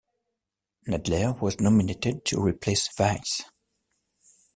[0.87, 3.43] Nadler was nominated to replace Weiss.